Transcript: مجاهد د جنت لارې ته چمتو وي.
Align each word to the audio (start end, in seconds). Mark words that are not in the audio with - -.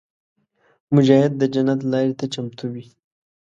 مجاهد 0.95 1.33
د 1.37 1.43
جنت 1.53 1.79
لارې 1.91 2.13
ته 2.19 2.25
چمتو 2.33 2.65
وي. 2.73 2.85